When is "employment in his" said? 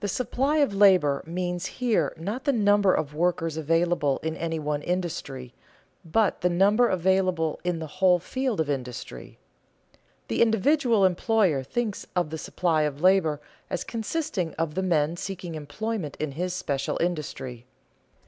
15.56-16.54